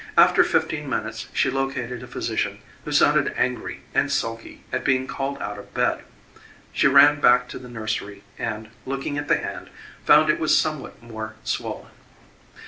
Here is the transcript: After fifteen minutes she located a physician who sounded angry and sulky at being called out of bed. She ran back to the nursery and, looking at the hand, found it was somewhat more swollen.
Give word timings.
After 0.17 0.43
fifteen 0.43 0.89
minutes 0.89 1.27
she 1.31 1.51
located 1.51 2.01
a 2.01 2.07
physician 2.07 2.57
who 2.85 2.91
sounded 2.91 3.35
angry 3.37 3.81
and 3.93 4.11
sulky 4.11 4.63
at 4.73 4.83
being 4.83 5.05
called 5.05 5.39
out 5.39 5.59
of 5.59 5.75
bed. 5.75 6.03
She 6.73 6.87
ran 6.87 7.19
back 7.21 7.47
to 7.49 7.59
the 7.59 7.69
nursery 7.69 8.23
and, 8.39 8.69
looking 8.87 9.19
at 9.19 9.27
the 9.27 9.37
hand, 9.37 9.69
found 10.03 10.31
it 10.31 10.39
was 10.39 10.57
somewhat 10.57 11.03
more 11.03 11.35
swollen. 11.43 11.91